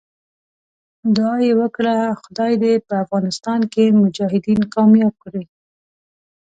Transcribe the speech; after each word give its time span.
دعا 1.15 1.35
یې 1.47 1.53
وکړه 1.61 1.95
خدای 2.21 2.53
دې 2.63 2.73
په 2.87 2.93
افغانستان 3.03 3.59
کې 3.73 3.83
مجاهدین 4.01 4.59
کامیاب 4.73 5.15
کړي. 5.23 5.43